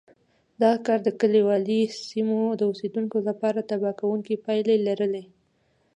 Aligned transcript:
دغه 0.61 0.77
کار 0.85 0.99
د 1.03 1.09
کلیوالي 1.19 1.81
سیمو 2.07 2.41
د 2.55 2.61
اوسېدونکو 2.71 3.17
لپاره 3.27 3.67
تباه 3.69 3.93
کوونکې 3.99 4.41
پایلې 4.45 4.75
لرلې 4.87 5.23